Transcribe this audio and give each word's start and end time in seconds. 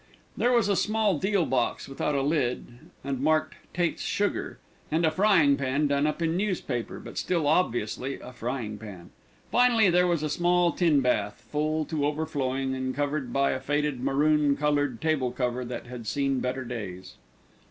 There 0.35 0.51
was 0.51 0.67
a 0.67 0.75
small 0.75 1.19
deal 1.19 1.45
box 1.45 1.87
without 1.87 2.15
a 2.15 2.23
lid 2.23 2.89
and 3.03 3.19
marked 3.19 3.53
"Tate's 3.71 4.01
Sugar," 4.01 4.57
and 4.91 5.05
a 5.05 5.11
frying 5.11 5.57
pan 5.57 5.85
done 5.85 6.07
up 6.07 6.23
in 6.23 6.35
newspaper, 6.35 6.99
but 6.99 7.19
still 7.19 7.45
obviously 7.45 8.19
a 8.19 8.33
frying 8.33 8.79
pan. 8.79 9.11
Finally 9.51 9.91
there 9.91 10.07
was 10.07 10.23
a 10.23 10.27
small 10.29 10.71
tin 10.71 11.01
bath, 11.01 11.45
full 11.51 11.85
to 11.85 12.03
overflowing, 12.07 12.73
and 12.73 12.95
covered 12.95 13.31
by 13.31 13.51
a 13.51 13.59
faded 13.59 13.99
maroon 14.01 14.57
coloured 14.57 15.01
table 15.01 15.31
cover 15.31 15.63
that 15.63 15.85
had 15.85 16.07
seen 16.07 16.39
better 16.39 16.65
days. 16.65 17.13